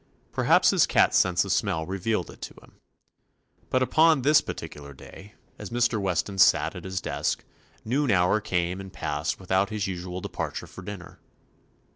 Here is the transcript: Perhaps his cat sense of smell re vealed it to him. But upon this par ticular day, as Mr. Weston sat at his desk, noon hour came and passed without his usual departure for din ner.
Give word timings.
Perhaps 0.31 0.71
his 0.71 0.87
cat 0.87 1.13
sense 1.13 1.45
of 1.45 1.51
smell 1.51 1.85
re 1.85 1.99
vealed 1.99 2.31
it 2.31 2.41
to 2.41 2.55
him. 2.55 2.73
But 3.69 3.83
upon 3.83 4.23
this 4.23 4.41
par 4.41 4.55
ticular 4.55 4.97
day, 4.97 5.35
as 5.59 5.69
Mr. 5.69 6.01
Weston 6.01 6.39
sat 6.39 6.73
at 6.75 6.85
his 6.85 7.01
desk, 7.01 7.43
noon 7.85 8.09
hour 8.09 8.41
came 8.41 8.81
and 8.81 8.91
passed 8.91 9.39
without 9.39 9.69
his 9.69 9.85
usual 9.85 10.19
departure 10.19 10.65
for 10.65 10.81
din 10.81 10.99
ner. 11.01 11.19